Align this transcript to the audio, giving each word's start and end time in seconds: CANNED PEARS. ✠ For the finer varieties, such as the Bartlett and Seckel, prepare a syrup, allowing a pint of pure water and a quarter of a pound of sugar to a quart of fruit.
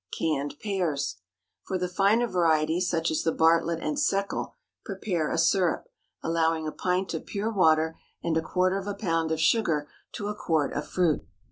CANNED 0.17 0.55
PEARS. 0.59 1.17
✠ 1.19 1.21
For 1.67 1.77
the 1.77 1.87
finer 1.87 2.25
varieties, 2.25 2.89
such 2.89 3.11
as 3.11 3.21
the 3.21 3.31
Bartlett 3.31 3.83
and 3.83 3.97
Seckel, 3.99 4.53
prepare 4.83 5.29
a 5.29 5.37
syrup, 5.37 5.89
allowing 6.23 6.65
a 6.67 6.71
pint 6.71 7.13
of 7.13 7.27
pure 7.27 7.51
water 7.53 7.99
and 8.23 8.35
a 8.35 8.41
quarter 8.41 8.79
of 8.79 8.87
a 8.87 8.95
pound 8.95 9.31
of 9.31 9.39
sugar 9.39 9.87
to 10.13 10.27
a 10.27 10.33
quart 10.35 10.73
of 10.73 10.87
fruit. 10.87 11.21